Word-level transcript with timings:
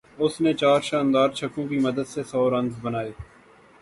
اس 0.23 0.33
نے 0.43 0.51
چار 0.61 0.79
شاندار 0.89 1.29
چھکوں 1.37 1.65
کی 1.69 1.77
مدد 1.79 2.07
سے 2.13 2.21
سو 2.31 2.41
رنز 2.51 2.73
بنائے 2.81 3.11